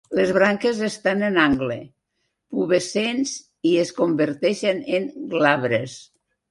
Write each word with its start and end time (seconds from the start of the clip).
Les 0.17 0.29
branques 0.35 0.79
estan 0.87 1.21
en 1.27 1.37
angle, 1.41 1.77
pubescents 2.57 3.37
i 3.73 3.77
es 3.87 3.95
converteixen 4.03 4.85
en 5.01 5.11
glabres. 5.37 6.03